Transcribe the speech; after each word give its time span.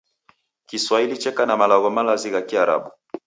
Kiswahili 0.65 1.17
cheka 1.17 1.43
na 1.45 1.55
malagho 1.59 1.89
malazi 1.95 2.29
gha 2.33 2.41
Kiarabu 2.49 2.91